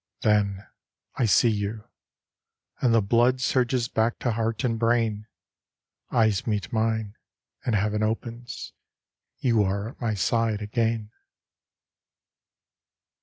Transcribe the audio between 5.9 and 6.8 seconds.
Eyes meet